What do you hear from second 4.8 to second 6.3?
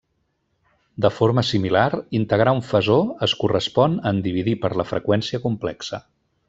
la freqüència complexa.